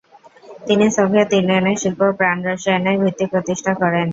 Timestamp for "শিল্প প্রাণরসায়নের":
1.81-2.97